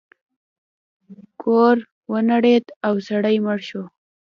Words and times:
کور 1.41 1.75
ونړید 2.11 2.65
او 2.87 2.93
سړی 3.07 3.35
مړ 3.45 3.57
شو. 3.69 3.83